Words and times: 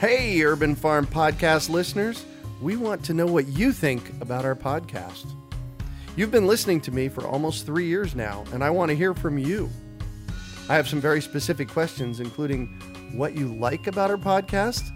Hey, 0.00 0.42
Urban 0.42 0.76
Farm 0.76 1.06
Podcast 1.06 1.68
listeners, 1.68 2.24
we 2.62 2.74
want 2.74 3.04
to 3.04 3.12
know 3.12 3.26
what 3.26 3.48
you 3.48 3.70
think 3.70 4.08
about 4.22 4.46
our 4.46 4.56
podcast. 4.56 5.26
You've 6.16 6.30
been 6.30 6.46
listening 6.46 6.80
to 6.80 6.90
me 6.90 7.10
for 7.10 7.26
almost 7.26 7.66
three 7.66 7.84
years 7.84 8.14
now, 8.14 8.44
and 8.54 8.64
I 8.64 8.70
want 8.70 8.88
to 8.88 8.96
hear 8.96 9.12
from 9.12 9.36
you. 9.36 9.68
I 10.70 10.74
have 10.74 10.88
some 10.88 11.02
very 11.02 11.20
specific 11.20 11.68
questions, 11.68 12.18
including 12.18 12.68
what 13.12 13.36
you 13.36 13.54
like 13.54 13.88
about 13.88 14.10
our 14.10 14.16
podcast 14.16 14.90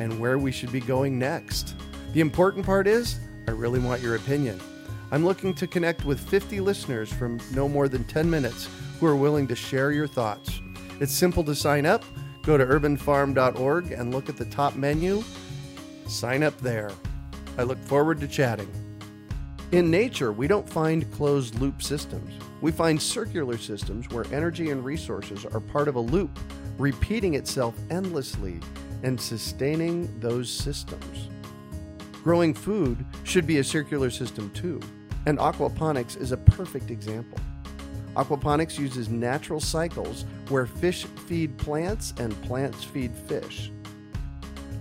and 0.00 0.18
where 0.18 0.36
we 0.36 0.50
should 0.50 0.72
be 0.72 0.80
going 0.80 1.16
next. 1.16 1.76
The 2.12 2.20
important 2.20 2.66
part 2.66 2.88
is, 2.88 3.20
I 3.46 3.52
really 3.52 3.78
want 3.78 4.02
your 4.02 4.16
opinion. 4.16 4.60
I'm 5.12 5.24
looking 5.24 5.54
to 5.54 5.68
connect 5.68 6.04
with 6.04 6.18
50 6.28 6.58
listeners 6.58 7.12
from 7.12 7.38
no 7.54 7.68
more 7.68 7.88
than 7.88 8.02
10 8.02 8.28
minutes 8.28 8.68
who 8.98 9.06
are 9.06 9.14
willing 9.14 9.46
to 9.46 9.54
share 9.54 9.92
your 9.92 10.08
thoughts. 10.08 10.60
It's 10.98 11.14
simple 11.14 11.44
to 11.44 11.54
sign 11.54 11.86
up. 11.86 12.02
Go 12.42 12.56
to 12.56 12.64
urbanfarm.org 12.64 13.92
and 13.92 14.12
look 14.12 14.28
at 14.28 14.36
the 14.36 14.46
top 14.46 14.74
menu. 14.74 15.22
Sign 16.06 16.42
up 16.42 16.58
there. 16.60 16.90
I 17.58 17.64
look 17.64 17.78
forward 17.84 18.20
to 18.20 18.28
chatting. 18.28 18.70
In 19.72 19.90
nature, 19.90 20.32
we 20.32 20.48
don't 20.48 20.68
find 20.68 21.10
closed 21.12 21.60
loop 21.60 21.82
systems. 21.82 22.32
We 22.60 22.72
find 22.72 23.00
circular 23.00 23.56
systems 23.58 24.08
where 24.10 24.24
energy 24.32 24.70
and 24.70 24.84
resources 24.84 25.44
are 25.46 25.60
part 25.60 25.86
of 25.86 25.94
a 25.94 26.00
loop, 26.00 26.38
repeating 26.78 27.34
itself 27.34 27.74
endlessly 27.90 28.60
and 29.02 29.20
sustaining 29.20 30.18
those 30.18 30.50
systems. 30.50 31.28
Growing 32.24 32.52
food 32.52 33.04
should 33.24 33.46
be 33.46 33.58
a 33.58 33.64
circular 33.64 34.10
system 34.10 34.50
too, 34.50 34.80
and 35.26 35.38
aquaponics 35.38 36.20
is 36.20 36.32
a 36.32 36.36
perfect 36.36 36.90
example. 36.90 37.38
Aquaponics 38.16 38.78
uses 38.78 39.08
natural 39.08 39.60
cycles 39.60 40.24
where 40.48 40.66
fish 40.66 41.04
feed 41.04 41.56
plants 41.58 42.12
and 42.18 42.40
plants 42.42 42.82
feed 42.84 43.14
fish. 43.14 43.70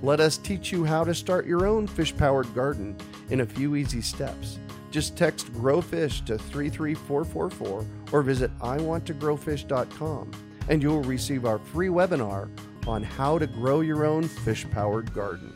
Let 0.01 0.19
us 0.19 0.37
teach 0.37 0.71
you 0.71 0.85
how 0.85 1.03
to 1.03 1.13
start 1.13 1.45
your 1.45 1.67
own 1.67 1.85
fish 1.85 2.15
powered 2.15 2.53
garden 2.55 2.95
in 3.29 3.41
a 3.41 3.45
few 3.45 3.75
easy 3.75 4.01
steps. 4.01 4.59
Just 4.91 5.17
text 5.17 5.53
GrowFish 5.53 6.25
to 6.25 6.37
33444 6.37 7.85
or 8.11 8.21
visit 8.23 8.57
iwanttogrowfish.com 8.59 10.31
and 10.69 10.81
you 10.81 10.89
will 10.89 11.03
receive 11.03 11.45
our 11.45 11.59
free 11.59 11.89
webinar 11.89 12.49
on 12.87 13.03
how 13.03 13.37
to 13.37 13.47
grow 13.47 13.81
your 13.81 14.05
own 14.05 14.23
fish 14.23 14.65
powered 14.71 15.13
garden. 15.13 15.53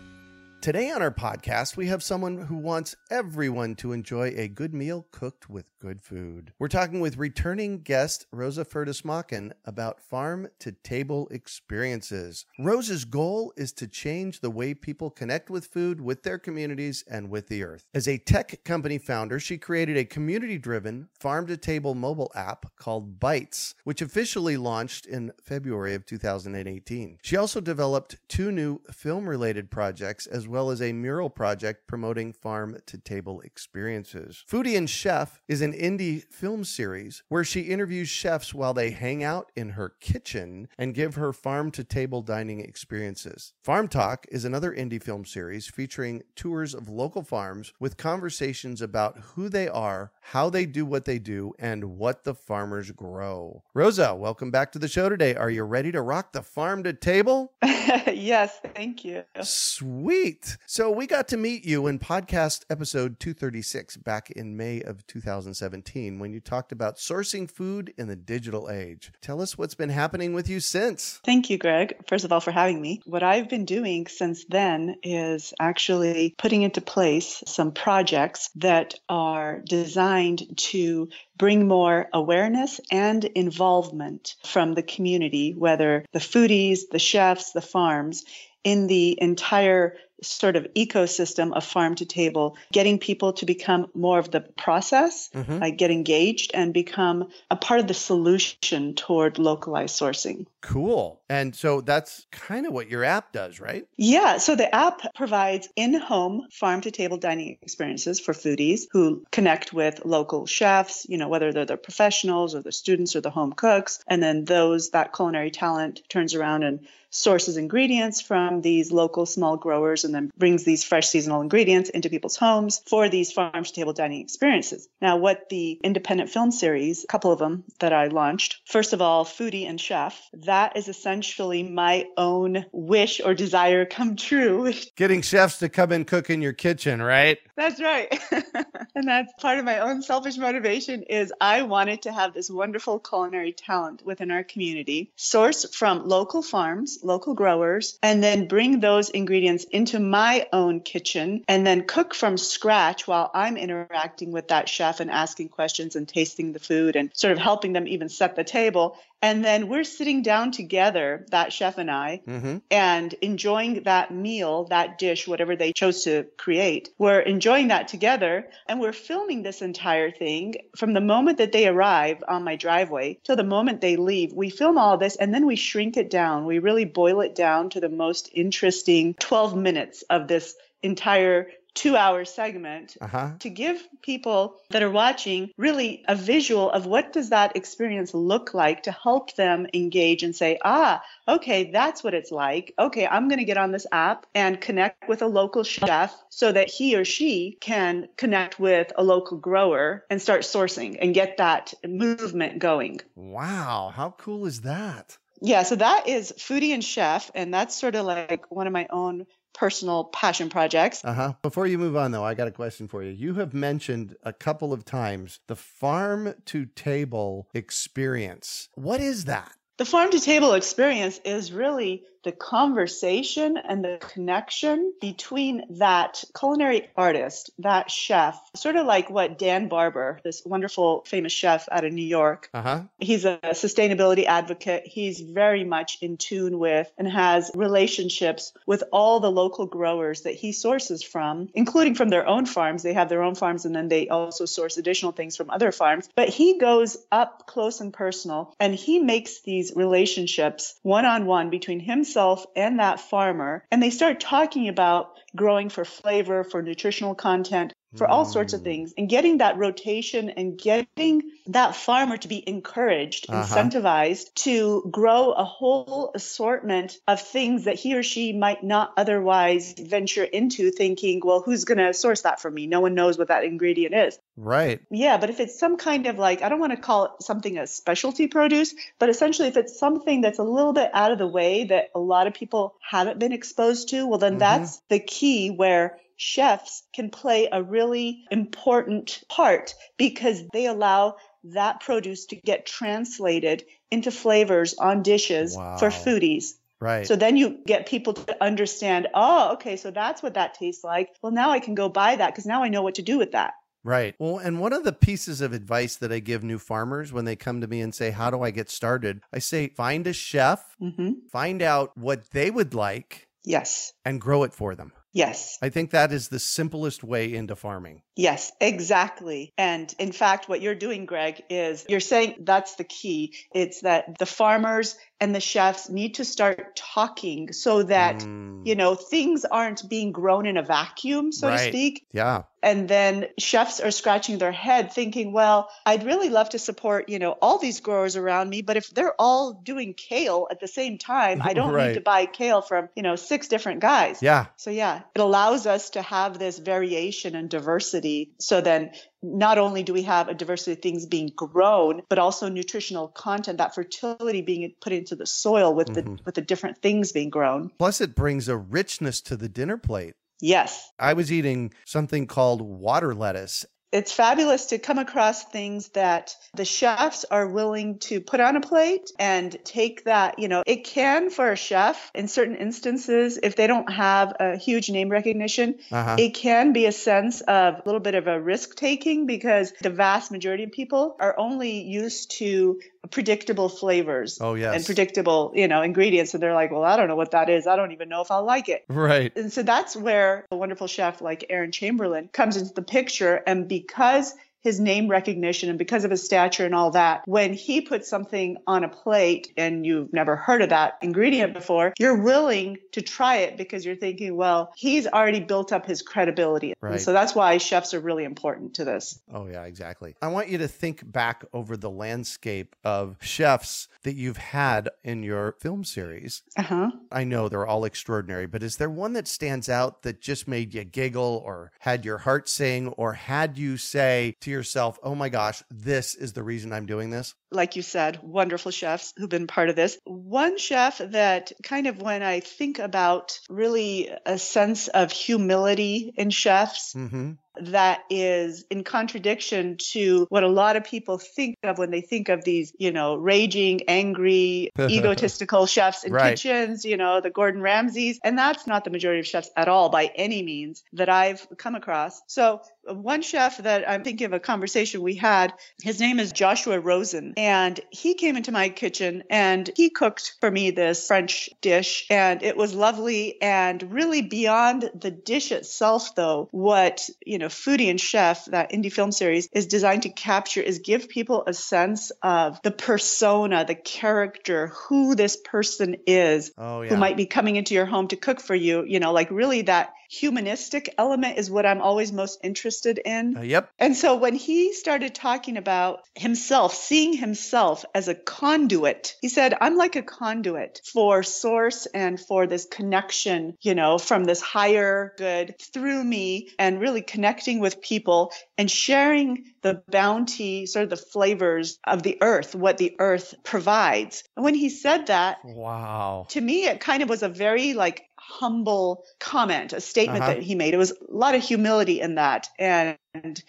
Today 0.63 0.91
on 0.91 1.01
our 1.01 1.12
podcast, 1.12 1.75
we 1.75 1.88
have 1.88 2.01
someone 2.01 2.44
who 2.44 2.56
wants 2.56 2.96
everyone 3.12 3.75
to 3.75 3.91
enjoy 3.91 4.34
a 4.38 4.47
good 4.47 4.74
meal 4.74 5.06
cooked 5.12 5.50
with 5.50 5.66
good 5.78 6.01
food. 6.01 6.53
We're 6.57 6.69
talking 6.69 7.01
with 7.01 7.18
returning 7.18 7.81
guest 7.81 8.25
Roza 8.34 8.66
Furtis 8.66 9.51
about 9.66 10.00
farm 10.00 10.47
to 10.59 10.72
table 10.72 11.28
experiences. 11.31 12.46
Roza's 12.57 13.03
goal 13.03 13.51
is 13.57 13.74
to 13.74 13.90
change 13.90 14.40
the 14.40 14.50
way 14.50 14.74
people 14.74 15.09
connect 15.09 15.50
with 15.50 15.68
food, 15.68 16.00
with 16.00 16.24
their 16.24 16.40
communities, 16.40 17.03
and 17.12 17.30
with 17.30 17.50
the 17.50 17.62
earth. 17.66 17.84
As 17.94 18.07
a 18.07 18.18
tech 18.18 18.63
company 18.63 18.97
founder, 18.97 19.41
she 19.41 19.57
created 19.57 19.97
a 19.97 20.06
community 20.06 20.57
driven 20.57 21.09
farm 21.19 21.45
to 21.47 21.57
table 21.57 21.94
mobile 21.94 22.31
app 22.35 22.74
called 22.78 23.19
Bites, 23.19 23.75
which 23.84 24.01
officially 24.01 24.56
launched 24.56 25.06
in 25.06 25.34
February 25.44 25.94
of 25.94 26.06
2018. 26.06 27.18
She 27.22 27.35
also 27.35 27.59
developed 27.59 28.16
two 28.30 28.50
new 28.50 28.80
film 28.90 29.28
related 29.28 29.69
projects 29.69 30.25
as 30.25 30.47
as 30.53 30.81
a 30.81 30.93
mural 30.93 31.29
project 31.29 31.87
promoting 31.87 32.31
farm 32.31 32.77
to 32.85 32.97
table 32.97 33.41
experiences. 33.41 34.45
Foodie 34.49 34.77
and 34.77 34.89
Chef 34.89 35.41
is 35.47 35.61
an 35.61 35.73
indie 35.73 36.23
film 36.31 36.63
series 36.63 37.23
where 37.27 37.43
she 37.43 37.61
interviews 37.61 38.07
chefs 38.07 38.53
while 38.53 38.73
they 38.73 38.91
hang 38.91 39.23
out 39.23 39.51
in 39.55 39.71
her 39.71 39.89
kitchen 39.99 40.67
and 40.77 40.93
give 40.93 41.15
her 41.15 41.33
farm 41.33 41.71
to 41.71 41.83
table 41.83 42.21
dining 42.21 42.61
experiences. 42.61 43.53
Farm 43.63 43.87
Talk 43.87 44.25
is 44.31 44.45
another 44.45 44.71
indie 44.71 45.03
film 45.03 45.25
series 45.25 45.67
featuring 45.67 46.23
tours 46.35 46.73
of 46.73 46.87
local 46.87 47.23
farms 47.23 47.73
with 47.79 47.97
conversations 47.97 48.81
about 48.81 49.17
who 49.33 49.49
they 49.49 49.67
are, 49.67 50.11
how 50.23 50.50
they 50.50 50.66
do 50.66 50.85
what 50.85 51.03
they 51.03 51.19
do, 51.19 51.53
and 51.59 51.97
what 51.97 52.23
the 52.23 52.34
farmers 52.34 52.89
grow. 52.91 53.61
Roza, 53.75 54.17
welcome 54.17 54.51
back 54.51 54.72
to 54.72 54.79
the 54.79 54.88
show 54.88 55.09
today. 55.09 55.35
Are 55.35 55.50
you 55.50 55.63
ready 55.63 55.91
to 55.91 56.01
rock 56.01 56.31
the 56.31 56.41
farm 56.41 56.84
to 56.84 56.94
table? 56.94 57.51
yes, 57.61 58.57
thank 58.73 59.03
you. 59.03 59.23
Sweet. 59.41 60.57
So 60.66 60.89
we 60.89 61.07
got 61.07 61.28
to 61.28 61.38
meet 61.38 61.66
you 61.66 61.88
in 61.88 62.00
podcast 62.00 62.63
episode 62.69 63.19
236 63.19 63.97
back 63.97 64.31
in 64.31 64.56
May 64.56 64.81
of 64.81 65.06
2017 65.07 66.19
when 66.19 66.31
you 66.31 66.39
talked 66.39 66.72
about 66.72 66.95
sourcing 66.97 67.51
food 67.51 67.94
in 67.97 68.07
the 68.07 68.16
digital 68.16 68.69
age. 68.69 69.12
Tell 69.22 69.41
us 69.41 69.57
what's 69.57 69.75
been 69.75 69.89
happening 69.89 70.33
with 70.33 70.50
you 70.50 70.62
since. 70.62 71.19
Thank 71.25 71.50
you, 71.50 71.57
Greg, 71.57 71.95
first 72.07 72.23
of 72.23 72.31
all, 72.31 72.39
for 72.39 72.51
having 72.51 72.81
me. 72.81 73.01
What 73.06 73.23
I've 73.23 73.50
been 73.50 73.66
doing 73.66 74.07
since 74.07 74.45
then 74.45 74.95
is 75.03 75.53
actually 75.59 76.33
putting 76.38 76.62
into 76.62 76.79
place 76.79 77.44
some 77.45 77.73
projects 77.73 78.50
that 78.56 78.95
are 79.09 79.59
designed 79.59 80.12
to 80.56 81.09
bring 81.38 81.68
more 81.68 82.09
awareness 82.13 82.79
and 82.91 83.24
involvement 83.24 84.35
from 84.46 84.74
the 84.74 84.84
community, 84.84 85.53
whether 85.53 86.06
the 86.12 86.19
foodies, 86.19 86.81
the 86.91 87.00
chefs, 87.00 87.51
the 87.51 87.62
farms, 87.62 88.24
in 88.63 88.88
the 88.88 89.18
entire 89.22 89.97
sort 90.23 90.56
of 90.56 90.67
ecosystem 90.75 91.53
of 91.53 91.63
farm 91.63 91.95
to 91.95 92.06
table, 92.06 92.57
getting 92.72 93.00
people 93.00 93.34
to 93.34 93.45
become 93.45 93.88
more 93.94 94.19
of 94.19 94.31
the 94.31 94.41
process, 94.41 95.29
mm-hmm. 95.34 95.59
like 95.59 95.78
get 95.78 95.91
engaged 95.91 96.51
and 96.53 96.73
become 96.73 97.29
a 97.51 97.56
part 97.56 97.79
of 97.79 97.88
the 97.88 97.94
solution 97.94 98.95
toward 98.95 99.39
localized 99.39 100.00
sourcing. 100.00 100.45
Cool. 100.62 101.22
And 101.29 101.56
so 101.56 101.81
that's 101.81 102.25
kind 102.31 102.66
of 102.66 102.73
what 102.73 102.89
your 102.89 103.03
app 103.03 103.33
does, 103.33 103.59
right? 103.59 103.85
Yeah. 103.97 104.38
So 104.38 104.56
the 104.56 104.73
app 104.73 105.13
provides 105.13 105.67
in 105.75 105.94
home 105.94 106.47
farm 106.51 106.81
to 106.81 106.91
table 106.91 107.17
dining 107.17 107.57
experiences 107.62 108.19
for 108.19 108.33
foodies 108.33 108.83
who 108.91 109.25
connect 109.31 109.73
with 109.73 110.06
local 110.06 110.45
chefs, 110.45 111.06
you 111.09 111.17
know, 111.17 111.28
whether 111.28 111.51
they're 111.51 111.66
the 111.66 111.78
professionals 111.78 112.56
or 112.56 112.62
the 112.62 112.72
students 112.72 113.16
or 113.16 113.22
the 113.22 113.29
home 113.29 113.53
cooks. 113.53 114.00
And 114.07 114.23
then 114.23 114.45
those, 114.45 114.91
that 114.91 115.13
culinary 115.13 115.51
talent 115.51 116.01
turns 116.09 116.33
around 116.33 116.63
and 116.63 116.88
sources 117.13 117.57
ingredients 117.57 118.22
from 118.22 118.62
these 118.62 118.91
local 118.91 119.25
small 119.25 119.56
growers 119.56 120.03
and 120.03 120.13
then 120.13 120.31
brings 120.38 120.63
these 120.63 120.84
fresh 120.84 121.07
seasonal 121.07 121.41
ingredients 121.41 121.89
into 121.89 122.10
people's 122.10 122.36
homes 122.36 122.81
for 122.88 123.07
these 123.07 123.31
farm 123.31 123.63
to 123.63 123.71
table 123.71 123.94
dining 123.94 124.21
experiences. 124.21 124.89
Now, 125.01 125.18
what 125.18 125.48
the 125.50 125.80
independent 125.83 126.30
film 126.30 126.51
series, 126.51 127.04
a 127.04 127.07
couple 127.07 127.31
of 127.31 127.39
them 127.39 127.63
that 127.80 127.94
I 127.94 128.07
launched, 128.07 128.62
first 128.65 128.94
of 128.94 129.01
all, 129.01 129.25
Foodie 129.25 129.68
and 129.69 129.80
Chef, 129.80 130.19
that 130.33 130.75
is 130.75 130.88
essentially 130.88 131.63
my 131.63 132.06
own 132.18 132.65
wish 132.71 133.21
or 133.24 133.33
desire 133.33 133.86
come 133.86 134.16
true. 134.16 134.74
Getting 134.95 135.21
chefs 135.21 135.59
to 135.59 135.69
come 135.69 135.92
and 135.92 136.07
cook 136.07 136.30
in 136.30 136.42
your 136.42 136.54
kitchen, 136.54 137.01
right? 137.01 137.38
That's 137.56 137.80
right. 137.80 138.19
and 138.95 139.07
that's 139.07 139.31
part 139.39 139.59
of 139.59 139.66
my 139.66 139.80
own 139.80 140.01
selfish 140.01 140.38
motivation 140.38 141.04
is 141.04 141.31
I 141.39 141.62
wanted 141.62 142.01
to 142.04 142.12
have 142.12 142.33
this 142.33 142.50
wonderful 142.50 143.00
culinary 143.00 143.54
talent 143.54 144.04
within 144.04 144.31
our 144.31 144.44
community, 144.44 145.12
source 145.16 145.66
from 145.75 146.07
local 146.07 146.42
farms, 146.42 147.00
local 147.03 147.33
growers, 147.33 147.97
and 148.01 148.23
then 148.23 148.47
bring 148.47 148.79
those 148.79 149.09
ingredients 149.09 149.63
into 149.65 150.00
my 150.00 150.47
own 150.53 150.79
kitchen 150.79 151.44
and 151.47 151.65
then 151.65 151.85
cook 151.85 152.13
from 152.13 152.38
scratch 152.38 153.07
while 153.07 153.29
I'm 153.33 153.57
interacting 153.57 154.31
with 154.31 154.50
that 154.50 154.69
chef 154.69 155.00
and 155.00 155.11
asking 155.11 155.50
questions 155.50 155.95
and 155.95 156.07
tasting 156.07 156.53
the 156.53 156.59
food 156.59 156.95
and 156.95 157.11
sort 157.13 157.33
of 157.33 157.38
helping 157.38 157.73
them 157.73 157.88
even 157.88 158.09
set 158.09 158.35
the 158.35 158.44
table 158.44 158.97
And 159.23 159.43
then 159.43 159.69
we're 159.69 159.85
sitting 159.85 160.21
down 160.21 160.51
together, 160.51 161.25
that 161.31 161.53
chef 161.53 161.77
and 161.77 161.89
I, 161.89 162.21
Mm-hmm. 162.27 162.57
and 162.69 163.13
enjoying 163.21 163.83
that 163.83 164.13
meal, 164.13 164.65
that 164.65 164.97
dish, 164.97 165.27
whatever 165.27 165.55
they 165.55 165.71
chose 165.71 166.03
to 166.03 166.25
create. 166.37 166.89
We're 166.97 167.21
enjoying 167.21 167.69
that 167.69 167.87
together 167.87 168.49
and 168.67 168.79
we're 168.79 168.91
filming 168.91 169.41
this 169.41 169.61
entire 169.61 170.11
thing 170.11 170.55
from 170.75 170.93
the 170.93 171.01
moment 171.01 171.37
that 171.37 171.53
they 171.53 171.67
arrive 171.67 172.23
on 172.27 172.43
my 172.43 172.55
driveway 172.57 173.17
till 173.23 173.37
the 173.37 173.43
moment 173.43 173.79
they 173.79 173.95
leave. 173.95 174.33
We 174.33 174.49
film 174.49 174.77
all 174.77 174.97
this 174.97 175.15
and 175.15 175.33
then 175.33 175.45
we 175.45 175.55
shrink 175.55 175.95
it 175.95 176.09
down. 176.09 176.45
We 176.45 176.59
really 176.59 176.85
boil 176.85 177.21
it 177.21 177.33
down 177.33 177.69
to 177.71 177.79
the 177.79 177.89
most 177.89 178.29
interesting 178.33 179.13
12 179.13 179.55
minutes 179.55 180.03
of 180.09 180.27
this 180.27 180.55
entire 180.81 181.47
two 181.73 181.95
hour 181.97 182.23
segment 182.25 182.97
Uh 183.01 183.07
huh. 183.07 183.29
to 183.39 183.49
give 183.49 183.81
people 184.01 184.55
that 184.69 184.83
are 184.83 184.91
watching 184.91 185.51
really 185.57 186.03
a 186.07 186.15
visual 186.15 186.69
of 186.69 186.85
what 186.85 187.11
does 187.13 187.29
that 187.29 187.55
experience 187.55 188.13
look 188.13 188.53
like 188.53 188.83
to 188.83 188.91
help 188.91 189.35
them 189.35 189.65
engage 189.73 190.23
and 190.23 190.35
say 190.35 190.59
ah 190.63 191.01
okay 191.27 191.71
that's 191.71 192.03
what 192.03 192.13
it's 192.13 192.31
like 192.31 192.73
okay 192.77 193.07
i'm 193.07 193.27
going 193.27 193.39
to 193.39 193.45
get 193.45 193.57
on 193.57 193.71
this 193.71 193.87
app 193.91 194.25
and 194.35 194.61
connect 194.61 195.07
with 195.09 195.21
a 195.21 195.27
local 195.27 195.63
chef 195.63 196.13
so 196.29 196.51
that 196.51 196.69
he 196.69 196.95
or 196.95 197.05
she 197.05 197.57
can 197.59 198.07
connect 198.17 198.59
with 198.59 198.91
a 198.97 199.03
local 199.03 199.37
grower 199.37 200.05
and 200.09 200.21
start 200.21 200.41
sourcing 200.41 200.97
and 201.01 201.13
get 201.15 201.37
that 201.37 201.73
movement 201.85 202.59
going 202.59 202.99
Wow. 203.15 203.91
How 203.95 204.11
cool 204.17 204.45
is 204.45 204.61
that? 204.61 205.17
yeah 205.41 205.63
so 205.63 205.75
that 205.75 206.07
is 206.07 206.31
foodie 206.37 206.73
and 206.73 206.83
chef 206.83 207.31
and 207.35 207.53
that's 207.53 207.75
sort 207.75 207.95
of 207.95 208.05
like 208.05 208.49
one 208.51 208.67
of 208.67 208.73
my 208.73 208.87
own 208.89 209.25
personal 209.53 210.05
passion 210.05 210.50
projects 210.50 211.03
Uh 211.05 211.13
huh. 211.13 211.33
Before 211.41 211.67
you 211.67 211.77
move 211.77 211.95
on, 211.95 212.11
though, 212.11 212.23
I 212.23 212.33
got 212.33 212.47
a 212.47 212.51
question 212.51 212.88
for 212.88 213.03
you. 213.03 213.11
You 213.11 213.35
have 213.35 213.53
mentioned 213.53 214.15
a 214.23 214.33
couple 214.33 214.73
of 214.73 214.85
times 214.85 215.39
the 215.47 215.55
farm 215.55 216.33
to 216.45 216.65
table 216.65 217.50
experience. 217.53 218.69
What 218.75 219.00
is 219.00 219.25
that? 219.25 219.51
The 219.77 219.85
farm 219.85 220.11
to 220.11 220.19
table 220.19 220.53
experience 220.53 221.19
is 221.25 221.51
really 221.51 222.03
the 222.23 222.31
conversation 222.31 223.57
and 223.57 223.83
the 223.83 223.97
connection 223.99 224.93
between 225.01 225.65
that 225.77 226.23
culinary 226.37 226.89
artist, 226.95 227.51
that 227.59 227.91
chef, 227.91 228.39
sort 228.55 228.77
of 228.77 228.85
like 228.85 229.09
what 229.09 229.37
Dan 229.37 229.67
Barber, 229.67 230.19
this 230.23 230.41
wonderful 230.45 231.03
famous 231.05 231.33
chef 231.33 231.67
out 231.71 231.83
of 231.83 231.91
New 231.91 232.05
York, 232.05 232.49
Uh 232.53 232.61
huh. 232.61 232.81
he's 232.99 233.25
a 233.25 233.39
sustainability 233.51 234.25
advocate. 234.25 234.83
He's 234.85 235.19
very 235.19 235.65
much 235.65 235.97
in 236.01 236.15
tune 236.17 236.59
with 236.59 236.89
and 236.97 237.07
has 237.09 237.51
relationships 237.55 238.53
with 238.65 238.83
all 238.93 239.19
the 239.19 239.31
local 239.31 239.65
growers 239.65 240.21
that 240.21 240.35
he 240.35 240.53
sources 240.53 241.03
from, 241.03 241.49
including 241.53 241.95
from 241.95 242.09
their 242.09 242.25
own 242.25 242.45
farms. 242.45 242.83
They 242.83 242.93
have 242.93 243.09
their 243.09 243.23
own 243.23 243.35
farms 243.35 243.65
and 243.65 243.75
then 243.75 243.89
they 243.89 244.07
also 244.07 244.45
source 244.45 244.77
additional 244.77 245.11
things 245.11 245.35
from 245.35 245.49
other 245.49 245.71
farms. 245.73 246.07
But 246.15 246.29
he 246.29 246.57
goes 246.57 246.97
up 247.11 247.45
close 247.47 247.81
and 247.81 247.93
personal 247.93 248.53
and 248.59 248.73
he 248.73 248.99
makes 248.99 249.41
these 249.41 249.73
relationships 249.75 250.75
one 250.83 251.05
on 251.05 251.25
one 251.25 251.49
between 251.49 251.81
himself 251.81 252.12
and 252.56 252.80
that 252.80 253.00
farmer. 253.00 253.63
And 253.71 253.81
they 253.81 253.89
start 253.89 254.19
talking 254.19 254.68
about 254.68 255.19
growing 255.36 255.69
for 255.69 255.86
flavor, 255.86 256.44
for 256.44 256.62
nutritional 256.62 257.15
content, 257.15 257.74
for 257.95 258.07
all 258.07 258.25
sorts 258.25 258.54
of 258.54 258.62
Mm. 258.62 258.63
things 258.63 258.94
and 258.98 259.10
getting 259.10 259.38
that 259.38 259.57
rotation 259.57 260.30
and 260.31 260.57
getting 260.57 261.22
that 261.48 261.75
farmer 261.75 262.18
to 262.18 262.28
be 262.28 262.44
encouraged, 262.48 263.28
Uh-huh. 263.30 263.44
incentivized 263.44 264.34
to 264.36 264.88
grow 264.92 265.31
a 265.31 265.44
whole 265.44 266.12
assortment 266.16 266.98
of 267.07 267.22
things 267.22 267.66
that 267.66 267.75
he 267.75 267.95
or 267.95 268.04
she 268.04 268.34
might 268.34 268.63
not 268.63 268.94
otherwise 268.98 269.75
venture 269.78 270.24
into 270.24 270.72
thinking, 270.72 271.22
well, 271.24 271.42
who's 271.42 271.66
going 271.66 271.78
to 271.78 271.94
source 271.94 272.22
that 272.22 272.40
for 272.40 272.50
me? 272.50 272.68
No 272.68 272.81
one 272.81 272.95
knows 272.95 273.18
what 273.18 273.28
that 273.28 273.44
ingredient 273.44 273.94
is. 273.94 274.18
Right. 274.36 274.81
Yeah, 274.90 275.18
but 275.18 275.30
if 275.30 275.40
it's 275.40 275.60
some 275.60 275.78
kind 275.78 276.07
of 276.07 276.18
like, 276.18 276.42
I 276.42 276.50
don't 276.50 276.60
want 276.60 276.72
to 276.74 276.81
call 276.81 277.06
it 277.06 277.12
something 277.22 277.57
a 277.57 277.68
specialty 277.68 278.28
produce, 278.28 278.74
but 278.98 279.10
essentially 279.10 279.48
if 279.48 279.57
it's 279.57 279.78
something 279.78 280.22
that's 280.22 280.40
a 280.40 280.44
little 280.44 280.74
bit 280.74 280.90
out 280.94 281.12
of 281.12 281.19
the 281.19 281.28
way 281.28 281.66
that 281.66 281.90
a 281.94 282.00
lot 282.00 282.25
of 282.25 282.34
people 282.34 282.75
haven't 282.81 283.19
been 283.19 283.31
exposed 283.34 283.90
to, 283.90 284.07
well, 284.07 284.19
then 284.19 284.36
Mhm. 284.36 284.40
that's 284.40 284.81
the 284.90 285.00
key 285.00 285.51
where 285.51 285.98
chefs 286.23 286.83
can 286.93 287.09
play 287.09 287.49
a 287.51 287.61
really 287.61 288.23
important 288.31 289.21
part 289.27 289.73
because 289.97 290.41
they 290.53 290.65
allow 290.67 291.17
that 291.43 291.81
produce 291.81 292.27
to 292.27 292.37
get 292.37 292.65
translated 292.65 293.63
into 293.91 294.09
flavors 294.09 294.73
on 294.75 295.03
dishes 295.03 295.55
Wow. 295.57 295.77
for 295.77 295.89
foodies. 295.89 296.53
Right. 296.79 297.05
So 297.05 297.15
then 297.17 297.35
you 297.35 297.59
get 297.65 297.87
people 297.87 298.13
to 298.13 298.43
understand, 298.43 299.07
oh, 299.13 299.53
okay, 299.53 299.75
so 299.75 299.91
that's 299.91 300.23
what 300.23 300.35
that 300.35 300.53
tastes 300.53 300.83
like. 300.83 301.09
Well, 301.21 301.33
now 301.33 301.51
I 301.51 301.59
can 301.59 301.75
go 301.75 301.89
buy 301.89 302.15
that 302.15 302.31
because 302.31 302.45
now 302.45 302.63
I 302.63 302.69
know 302.69 302.81
what 302.81 302.95
to 302.95 303.01
do 303.01 303.17
with 303.17 303.33
that. 303.33 303.53
Right. 303.83 304.15
Well, 304.17 304.37
and 304.37 304.61
one 304.61 304.71
of 304.71 304.85
the 304.85 304.93
pieces 304.93 305.41
of 305.41 305.51
advice 305.51 305.97
that 305.97 306.13
I 306.13 306.19
give 306.19 306.41
new 306.41 306.57
farmers 306.57 307.11
when 307.11 307.25
they 307.25 307.35
come 307.35 307.59
to 307.59 307.67
me 307.67 307.81
and 307.81 307.93
say, 307.93 308.11
How 308.11 308.31
do 308.31 308.41
I 308.41 308.51
get 308.51 308.69
started? 308.69 309.19
I 309.33 309.39
say, 309.39 309.67
Find 309.67 310.07
a 310.07 310.13
chef, 310.13 310.63
hmm 310.79 311.11
find 311.31 311.61
out 311.61 311.97
what 311.97 312.31
they 312.31 312.49
would 312.49 312.73
like, 312.73 313.27
Yes. 313.43 313.91
and 314.05 314.21
grow 314.21 314.43
it 314.43 314.53
for 314.53 314.73
them. 314.73 314.93
Yes. 315.13 315.60
I 315.62 315.69
think 315.69 315.92
that 315.92 316.12
is 316.12 316.30
the 316.30 316.39
simplest 316.39 317.04
way 317.04 317.33
into 317.33 317.56
farming. 317.56 318.01
Yes, 318.15 318.51
exactly. 318.62 319.54
And 319.57 319.94
in 319.98 320.12
fact, 320.12 320.48
what 320.48 320.62
you're 320.62 320.75
doing, 320.75 321.06
Greg, 321.06 321.42
is 321.50 321.86
you're 321.89 322.00
saying 322.00 322.36
that's 322.42 322.75
the 322.75 322.83
key. 322.83 323.33
It's 323.54 323.81
that 323.81 324.19
the 324.19 324.25
farmers 324.25 324.95
and 325.19 325.33
the 325.33 325.39
chefs 325.39 325.89
need 325.89 326.15
to 326.15 326.25
start 326.25 326.75
talking 326.75 327.54
so 327.54 327.83
that, 327.83 328.18
Mm, 328.19 328.65
you 328.68 328.75
know, 328.75 328.95
things 328.95 329.45
aren't 329.45 329.88
being 329.89 330.12
grown 330.12 330.45
in 330.45 330.57
a 330.57 330.63
vacuum, 330.63 331.31
so 331.31 331.48
to 331.50 331.54
speak. 331.69 332.06
yeah. 332.12 332.44
And 332.62 332.88
then 332.88 333.25
chefs 333.38 333.81
are 333.81 333.92
scratching 333.92 334.38
their 334.38 334.51
head 334.54 334.94
thinking, 334.94 335.33
well, 335.33 335.69
I'd 335.86 336.06
really 336.06 336.30
love 336.30 336.50
to 336.51 336.59
support, 336.59 337.09
you 337.09 337.19
know, 337.19 337.31
all 337.42 337.57
these 337.57 337.81
growers 337.81 338.16
around 338.16 338.50
me, 338.50 338.62
but 338.62 338.77
if 338.77 338.89
they're 338.89 339.16
all 339.19 339.54
doing 339.54 339.94
kale 339.94 340.48
at 340.50 340.62
the 340.62 340.68
same 340.68 340.98
time, 340.98 341.42
I 341.42 341.54
don't 341.59 341.74
Right. 341.74 341.88
need 341.89 341.94
to 341.95 342.01
buy 342.01 342.25
kale 342.25 342.62
from, 342.62 342.88
you 342.95 343.04
know, 343.04 343.16
six 343.18 343.48
different 343.50 343.81
guys. 343.81 344.21
Yeah. 344.21 344.45
So 344.56 344.71
yeah, 344.71 345.01
it 345.16 345.19
allows 345.21 345.68
us 345.68 345.89
to 345.92 346.01
have 346.01 346.39
this 346.39 346.57
variation 346.59 347.36
and 347.36 347.50
diversity. 347.50 348.02
So 348.39 348.61
then 348.61 348.91
not 349.21 349.57
only 349.57 349.83
do 349.83 349.94
we 349.94 350.03
have 350.03 350.27
a 350.27 350.33
diversity 350.33 350.73
of 350.73 350.81
things 350.81 351.05
being 351.05 351.31
grown, 351.35 352.01
but 352.09 352.19
also 352.19 352.50
nutritional 352.50 353.07
content, 353.07 353.57
that 353.57 353.73
fertility 353.73 354.41
being 354.41 354.73
put 354.81 354.94
into 354.94 355.15
the 355.15 355.25
soil 355.25 355.73
with 355.73 355.94
the 355.94 356.03
Mhm. 356.03 356.19
with 356.25 356.35
the 356.35 356.41
different 356.41 356.81
things 356.81 357.11
being 357.11 357.29
grown. 357.29 357.71
Plus, 357.79 358.01
it 358.01 358.15
brings 358.15 358.47
a 358.47 358.57
richness 358.57 359.21
to 359.21 359.38
the 359.38 359.50
dinner 359.50 359.77
plate. 359.77 360.13
Yes. 360.41 360.91
I 361.00 361.13
was 361.13 361.31
eating 361.31 361.71
something 361.85 362.27
called 362.27 362.61
water 362.61 363.15
lettuce. 363.15 363.65
It's 363.94 364.12
fabulous 364.12 364.66
to 364.68 364.80
come 364.80 364.98
across 364.98 365.44
things 365.44 365.90
that 365.90 366.36
the 366.56 366.66
chefs 366.66 367.25
are 367.30 367.48
willing 367.48 368.00
to 368.00 368.22
put 368.22 368.40
on 368.40 368.56
a 368.56 368.62
plate 368.62 369.12
and 369.19 369.56
take 369.63 370.06
that, 370.06 370.40
you 370.40 370.48
know, 370.48 370.63
it 370.66 370.84
can 370.84 371.30
for 371.30 371.51
a 371.51 371.56
chef 371.56 372.12
in 372.16 372.28
certain 372.28 372.56
instances, 372.56 373.38
if 373.42 373.56
they 373.56 373.68
don't 373.68 373.92
have 373.92 374.34
a 374.40 374.57
huge 374.57 374.90
name 374.90 375.10
recognition, 375.10 375.75
Uh-huh. 375.92 376.16
it 376.18 376.34
can 376.34 376.74
be 376.74 376.88
a 376.88 376.92
sense 376.92 377.42
of 377.42 377.75
a 377.75 377.81
little 377.85 378.02
bit 378.02 378.16
of 378.16 378.26
a 378.28 378.42
risk 378.42 378.76
taking 378.76 379.28
because 379.28 379.71
the 379.81 379.92
vast 379.92 380.31
majority 380.31 380.64
of 380.64 380.71
people 380.71 381.16
are 381.19 381.38
only 381.38 381.81
used 381.83 382.31
to 382.40 382.80
predictable 383.12 383.69
flavors 383.69 384.40
oh, 384.42 384.54
yes. 384.56 384.76
and 384.76 384.85
predictable, 384.85 385.52
you 385.56 385.68
know, 385.68 385.81
ingredients. 385.81 386.33
And 386.33 386.42
they're 386.42 386.54
like, 386.54 386.71
well, 386.71 386.83
I 386.83 386.95
don't 386.95 387.07
know 387.09 387.18
what 387.18 387.31
that 387.31 387.50
is. 387.50 387.68
I 387.68 387.76
don't 387.76 387.92
even 387.92 388.09
know 388.09 388.21
if 388.21 388.31
I'll 388.31 388.45
like 388.45 388.69
it. 388.69 388.85
right. 388.88 389.31
And 389.35 389.52
so 389.52 389.62
that's 389.62 389.95
where 389.95 390.45
a 390.52 390.56
wonderful 390.56 390.88
chef 390.88 391.21
like 391.21 391.45
Aaron 391.50 391.71
Chamberlin 391.71 392.30
comes 392.31 392.57
into 392.57 392.73
the 392.73 392.81
picture. 392.81 393.42
And 393.45 393.68
because 393.87 394.33
his 394.63 394.79
name 394.79 395.07
recognition 395.09 395.69
and 395.69 395.77
because 395.77 396.05
of 396.05 396.11
his 396.11 396.23
stature 396.23 396.65
and 396.65 396.73
all 396.73 396.91
that, 396.91 397.21
when 397.25 397.53
he 397.53 397.81
puts 397.81 398.07
something 398.07 398.57
on 398.65 398.83
a 398.83 398.89
plate 398.89 399.51
and 399.57 399.85
you've 399.85 400.13
never 400.13 400.35
heard 400.35 400.61
of 400.61 400.69
that 400.69 400.97
ingredient 401.01 401.53
before, 401.53 401.93
you're 401.99 402.21
willing 402.21 402.77
to 402.93 403.01
try 403.01 403.37
it 403.37 403.57
because 403.57 403.85
you're 403.85 403.95
thinking, 403.95 404.35
well, 404.35 404.71
he's 404.75 405.05
already 405.07 405.39
built 405.39 405.73
up 405.73 405.85
his 405.85 406.01
credibility. 406.01 406.73
Right. 406.79 406.93
And 406.93 407.01
so 407.01 407.11
that's 407.11 407.35
why 407.35 407.57
chefs 407.57 407.93
are 407.93 407.99
really 407.99 408.23
important 408.23 408.75
to 408.75 408.85
this. 408.85 409.19
Oh, 409.31 409.47
yeah, 409.47 409.63
exactly. 409.63 410.15
I 410.21 410.27
want 410.27 410.47
you 410.47 410.57
to 410.59 410.67
think 410.67 411.11
back 411.11 411.43
over 411.53 411.75
the 411.75 411.89
landscape 411.89 412.75
of 412.83 413.17
chefs 413.21 413.87
that 414.03 414.15
you've 414.15 414.37
had 414.37 414.89
in 415.03 415.23
your 415.23 415.55
film 415.59 415.83
series. 415.83 416.43
Uh 416.57 416.63
huh. 416.63 416.91
I 417.11 417.23
know 417.23 417.49
they're 417.49 417.67
all 417.67 417.85
extraordinary, 417.85 418.45
but 418.45 418.63
is 418.63 418.77
there 418.77 418.89
one 418.89 419.13
that 419.13 419.27
stands 419.27 419.67
out 419.67 420.03
that 420.03 420.21
just 420.21 420.47
made 420.47 420.73
you 420.73 420.83
giggle 420.83 421.41
or 421.45 421.71
had 421.79 422.05
your 422.05 422.19
heart 422.19 422.47
sing 422.47 422.89
or 422.89 423.13
had 423.13 423.57
you 423.57 423.77
say 423.77 424.35
to 424.41 424.53
yourself, 424.54 424.98
oh 425.04 425.16
my 425.16 425.30
gosh, 425.30 425.62
this 425.69 426.16
is 426.16 426.33
the 426.33 426.44
reason 426.44 426.72
I'm 426.72 426.86
doing 426.86 427.10
this? 427.10 427.33
like 427.52 427.76
you 427.76 427.83
said, 427.83 428.18
wonderful 428.24 428.72
chefs 428.72 429.14
who've 429.16 429.30
been 429.30 429.45
part 429.45 429.69
of 429.69 429.76
this. 429.76 430.00
One 430.06 430.57
chef 430.57 430.98
that 430.98 431.52
kind 431.62 431.86
of 431.86 432.02
when 432.02 432.24
I 432.24 432.40
think 432.40 432.80
about 432.80 433.40
really 433.48 434.10
a 434.26 434.40
sense 434.40 434.88
of 434.88 435.12
humility 435.12 436.12
in 436.18 436.31
chefs, 436.31 436.94
Mm-hmm. 436.95 437.33
that 437.74 438.00
is 438.10 438.66
in 438.72 438.83
contradiction 438.83 439.78
to 439.92 440.26
what 440.30 440.44
a 440.44 440.48
lot 440.48 440.78
of 440.78 440.83
people 440.83 441.19
think 441.19 441.56
of 441.62 441.78
when 441.78 441.92
they 441.92 442.02
think 442.02 442.30
of 442.30 442.44
these, 442.44 442.74
you 442.80 442.92
know, 442.92 443.16
raging, 443.18 443.81
angry, 443.88 444.72
egotistical 444.80 445.68
chefs 445.68 446.04
in 446.04 446.12
Right. 446.14 446.30
kitchens, 446.36 446.86
you 446.86 446.98
know, 446.98 447.22
the 447.22 447.30
Gordon 447.30 447.62
Ramsays. 447.62 448.18
And 448.24 448.36
that's 448.36 448.66
not 448.66 448.83
the 448.83 448.90
majority 448.90 449.19
of 449.19 449.28
chefs 449.28 449.52
at 449.56 449.68
all 449.68 449.90
by 449.90 450.06
any 450.16 450.42
means 450.42 450.83
that 450.94 451.10
I've 451.10 451.45
come 451.57 451.76
across. 451.76 452.19
So 452.26 452.62
one 452.85 453.21
chef 453.21 453.57
that 453.59 453.90
I'm 453.90 454.04
thinking 454.04 454.25
of 454.25 454.33
a 454.33 454.40
conversation 454.40 455.02
we 455.02 455.16
had, 455.16 455.54
his 455.81 455.99
name 455.99 456.19
is 456.19 456.31
Joshua 456.31 456.80
Rosen. 456.80 457.33
And 457.37 457.80
he 457.90 458.13
came 458.13 458.35
into 458.35 458.52
my 458.52 458.69
kitchen 458.69 459.23
and 459.30 459.69
he 459.75 459.90
cooked 459.90 460.35
for 460.40 460.49
me 460.49 460.71
this 460.71 461.07
French 461.07 461.49
dish. 461.61 462.06
And 462.09 462.44
it 462.44 462.57
was 462.57 462.73
lovely. 462.73 463.42
And 463.42 463.94
really 463.94 464.21
beyond 464.21 464.90
the 464.94 465.11
dish 465.11 465.52
itself, 465.52 466.16
though, 466.16 466.47
what, 466.52 467.09
you 467.25 467.37
know, 467.37 467.47
Foodie 467.47 467.90
and 467.90 467.99
Chef, 467.99 468.45
that 468.45 468.71
indie 468.71 468.92
film 468.92 469.11
series, 469.11 469.47
is 469.54 469.68
designed 469.68 470.04
to 470.04 470.09
capture 470.09 470.61
is 470.61 470.80
give 470.80 471.09
people 471.09 471.44
a 471.47 471.54
sense 471.54 472.11
of 472.21 472.61
the 472.63 472.71
persona, 472.71 473.66
the 473.66 473.75
character, 473.75 474.68
who 474.68 475.16
this 475.16 475.37
person 475.37 475.97
is 476.07 476.52
Oh 476.57 476.81
yeah. 476.81 476.90
who 476.90 476.97
might 476.97 477.18
be 477.18 477.25
coming 477.25 477.56
into 477.56 477.73
your 477.73 477.85
home 477.85 478.07
to 478.09 478.16
cook 478.16 478.40
for 478.40 478.56
you. 478.56 478.83
You 478.85 478.99
know, 478.99 479.11
like 479.11 479.31
really 479.31 479.63
that 479.63 479.94
humanistic 480.13 480.93
element 480.97 481.37
is 481.37 481.49
what 481.49 481.65
I'm 481.65 481.81
always 481.81 482.11
most 482.11 482.39
interested 482.43 482.99
in. 483.03 483.37
Uh, 483.37 483.41
yep. 483.41 483.69
And 483.79 483.95
so 483.95 484.15
when 484.15 484.35
he 484.35 484.73
started 484.73 485.15
talking 485.15 485.57
about 485.57 486.01
himself, 486.13 486.75
seeing 486.75 487.13
himself 487.13 487.83
as 487.95 488.07
a 488.07 488.15
conduit, 488.15 489.15
he 489.21 489.29
said, 489.29 489.55
I'm 489.59 489.75
like 489.75 489.95
a 489.95 490.03
conduit 490.03 490.81
for 490.93 491.23
source 491.23 491.87
and 491.87 492.19
for 492.19 492.45
this 492.45 492.67
connection, 492.69 493.57
you 493.61 493.73
know, 493.73 493.97
from 493.97 494.23
this 494.23 494.41
higher 494.41 495.13
good 495.17 495.55
through 495.73 496.03
me 496.03 496.49
and 496.59 496.79
really 496.79 497.01
connecting 497.01 497.59
with 497.59 497.81
people 497.81 498.31
and 498.57 498.69
sharing 498.69 499.45
the 499.63 499.81
bounty, 499.89 500.65
sort 500.67 500.83
of 500.83 500.89
the 500.89 500.97
flavors 500.97 501.79
of 501.85 502.03
the 502.03 502.17
earth, 502.21 502.53
what 502.53 502.77
the 502.77 502.95
earth 502.99 503.33
provides. 503.43 504.23
And 504.35 504.43
when 504.43 504.55
he 504.55 504.69
said 504.69 505.07
that, 505.07 505.37
Wow. 505.43 506.27
to 506.29 506.41
me, 506.41 506.65
it 506.65 506.79
kind 506.79 507.01
of 507.01 507.09
was 507.09 507.23
a 507.23 507.29
very 507.29 507.73
like 507.73 508.03
humble 508.27 509.03
comment, 509.19 509.73
a 509.73 509.81
statement 509.81 510.23
Uh-huh. 510.23 510.33
that 510.35 510.44
he 510.44 510.56
made. 510.56 510.73
It 510.73 510.77
was 510.77 510.92
a 510.92 510.95
lot 511.09 511.35
of 511.35 511.44
humility 511.44 512.01
in 512.01 512.15
that. 512.15 512.49
And, 512.58 512.97